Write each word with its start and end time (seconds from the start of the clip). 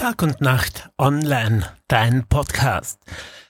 Tag 0.00 0.22
und 0.22 0.40
Nacht 0.40 0.88
online, 0.96 1.62
dein 1.86 2.26
Podcast. 2.26 2.98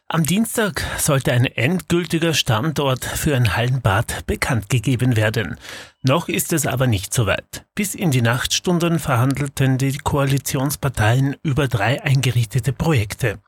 Am 0.09 0.25
Dienstag 0.25 0.85
sollte 0.99 1.31
ein 1.31 1.45
endgültiger 1.45 2.35
Standort 2.35 3.05
für 3.05 3.37
ein 3.37 3.57
Hallenbad 3.57 4.27
bekannt 4.27 4.69
gegeben 4.69 5.15
werden. 5.15 5.59
Noch 6.03 6.29
ist 6.29 6.53
es 6.53 6.67
aber 6.67 6.89
nicht 6.89 7.15
soweit. 7.15 7.67
Bis 7.77 7.95
in 7.95 8.11
die 8.11 8.21
Nachtstunden 8.21 8.99
verhandelten 8.99 9.79
die 9.79 9.97
Koalitionsparteien 9.99 11.37
über 11.45 11.69
drei 11.69 12.03
eingerichtete 12.03 12.73
Projekte. 12.73 13.39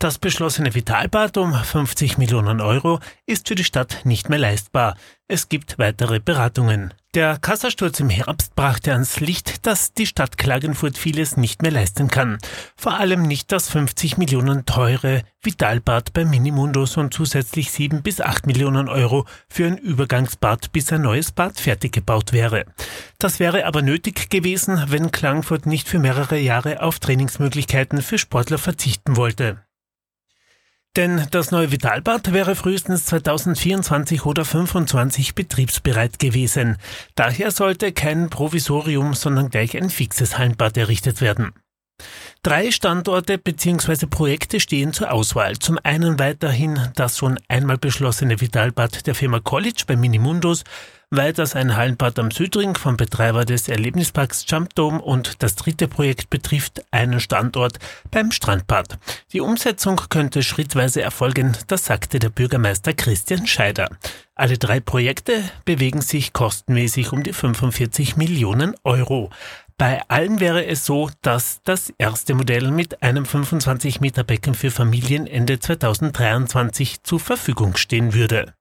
Das 0.00 0.18
beschlossene 0.18 0.74
Vitalbad 0.74 1.36
um 1.36 1.52
50 1.52 2.16
Millionen 2.16 2.62
Euro 2.62 3.00
ist 3.26 3.48
für 3.48 3.54
die 3.54 3.64
Stadt 3.64 4.00
nicht 4.04 4.30
mehr 4.30 4.38
leistbar. 4.38 4.96
Es 5.28 5.50
gibt 5.50 5.78
weitere 5.78 6.20
Beratungen. 6.20 6.94
Der 7.14 7.36
Kassasturz 7.36 8.00
im 8.00 8.08
Herbst 8.08 8.56
brachte 8.56 8.94
ans 8.94 9.20
Licht, 9.20 9.66
dass 9.66 9.92
die 9.92 10.06
Stadt 10.06 10.38
Klagenfurt 10.38 10.96
vieles 10.96 11.36
nicht 11.36 11.60
mehr 11.60 11.70
leisten 11.70 12.08
kann. 12.08 12.38
Vor 12.76 12.94
allem 12.94 13.24
nicht 13.24 13.52
das 13.52 13.68
50 13.68 14.16
Millionen 14.16 14.64
teure 14.64 15.22
Vitalbad 15.42 16.14
bei 16.14 16.24
Minimundus 16.24 16.96
und 16.96 17.12
zusätzlich 17.12 17.70
7 17.70 18.02
bis 18.02 18.22
8 18.22 18.46
Millionen 18.46 18.88
Euro 18.88 19.26
für 19.50 19.66
ein 19.66 19.76
Übergangsbad, 19.76 20.72
bis 20.72 20.90
ein 20.94 21.02
neues 21.02 21.30
Bad 21.30 21.60
fertig 21.60 21.92
gebaut 21.92 22.32
wäre. 22.32 22.64
Das 23.18 23.38
wäre 23.38 23.66
aber 23.66 23.82
nötig 23.82 24.30
gewesen, 24.30 24.82
wenn 24.88 25.12
Klagenfurt 25.12 25.66
nicht 25.66 25.90
für 25.90 25.98
mehrere 25.98 26.38
Jahre 26.38 26.82
auf 26.82 27.00
Trainingsmöglichkeiten 27.00 28.00
für 28.00 28.16
Sportler 28.16 28.56
verzichten 28.56 29.18
wollte. 29.18 29.60
Denn 30.96 31.26
das 31.30 31.52
neue 31.52 31.70
Vitalbad 31.70 32.32
wäre 32.32 32.56
frühestens 32.56 33.06
2024 33.06 34.26
oder 34.26 34.44
2025 34.44 35.36
betriebsbereit 35.36 36.18
gewesen. 36.18 36.78
Daher 37.14 37.52
sollte 37.52 37.92
kein 37.92 38.28
Provisorium, 38.28 39.14
sondern 39.14 39.50
gleich 39.50 39.76
ein 39.76 39.88
fixes 39.88 40.36
Hallenbad 40.36 40.76
errichtet 40.76 41.20
werden. 41.20 41.52
Drei 42.42 42.70
Standorte 42.70 43.38
bzw. 43.38 44.06
Projekte 44.06 44.58
stehen 44.58 44.92
zur 44.92 45.12
Auswahl. 45.12 45.58
Zum 45.58 45.78
einen 45.82 46.18
weiterhin 46.18 46.88
das 46.96 47.18
schon 47.18 47.38
einmal 47.48 47.78
beschlossene 47.78 48.40
Vitalbad 48.40 49.06
der 49.06 49.14
Firma 49.14 49.40
College 49.40 49.84
bei 49.86 49.94
Minimundus, 49.94 50.64
weiters 51.10 51.56
ein 51.56 51.76
Hallenbad 51.76 52.20
am 52.20 52.30
Südring 52.30 52.76
vom 52.76 52.96
Betreiber 52.96 53.44
des 53.44 53.68
Erlebnisparks 53.68 54.44
Jump 54.48 54.74
Dome 54.76 55.02
und 55.02 55.42
das 55.42 55.56
dritte 55.56 55.88
Projekt 55.88 56.30
betrifft 56.30 56.84
einen 56.92 57.18
Standort 57.18 57.78
beim 58.12 58.30
Strandbad. 58.30 58.98
Die 59.32 59.40
Umsetzung 59.40 60.00
könnte 60.08 60.44
schrittweise 60.44 61.02
erfolgen, 61.02 61.56
das 61.66 61.86
sagte 61.86 62.20
der 62.20 62.28
Bürgermeister 62.28 62.92
Christian 62.92 63.48
Scheider. 63.48 63.88
Alle 64.36 64.56
drei 64.56 64.78
Projekte 64.78 65.42
bewegen 65.64 66.00
sich 66.00 66.32
kostenmäßig 66.32 67.12
um 67.12 67.24
die 67.24 67.32
45 67.32 68.16
Millionen 68.16 68.76
Euro. 68.84 69.30
Bei 69.78 70.02
allen 70.08 70.38
wäre 70.38 70.64
es 70.66 70.86
so, 70.86 71.10
dass 71.22 71.60
das 71.64 71.92
erste 71.98 72.34
Modell 72.34 72.70
mit 72.70 73.02
einem 73.02 73.26
25 73.26 74.00
Meter 74.00 74.22
Becken 74.22 74.54
für 74.54 74.70
Familien 74.70 75.26
Ende 75.26 75.58
2023 75.58 77.02
zur 77.02 77.18
Verfügung 77.18 77.76
stehen 77.76 78.14
würde. 78.14 78.54